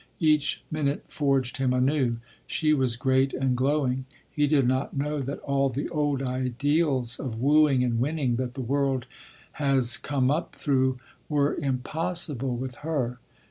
Each 0.19 0.63
minute 0.71 1.05
forged 1.09 1.57
him 1.57 1.73
anew. 1.73 2.17
She 2.47 2.73
was 2.73 2.95
great 2.95 3.33
and 3.35 3.55
glowing. 3.55 4.05
He 4.31 4.47
did 4.47 4.67
not 4.67 4.97
know 4.97 5.19
that 5.19 5.37
all 5.41 5.69
the 5.69 5.89
old 5.89 6.23
ideals 6.23 7.19
of 7.19 7.39
wooing 7.39 7.83
and 7.83 7.99
winning 7.99 8.37
that 8.37 8.55
the 8.55 8.61
world 8.61 9.05
has 9.61 9.97
come 9.97 10.31
up 10.31 10.55
through 10.55 10.97
were 11.29 11.53
impossible 11.53 12.57
with 12.57 12.77
her. 12.77 13.19